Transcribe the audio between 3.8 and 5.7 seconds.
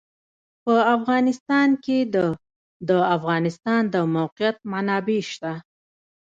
د موقعیت منابع شته.